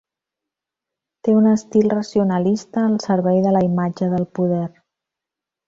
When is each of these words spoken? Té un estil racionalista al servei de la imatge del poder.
Té 1.27 1.35
un 1.41 1.49
estil 1.49 1.91
racionalista 1.95 2.87
al 2.87 2.97
servei 3.05 3.45
de 3.47 3.55
la 3.59 3.63
imatge 3.69 4.09
del 4.17 4.27
poder. 4.41 4.67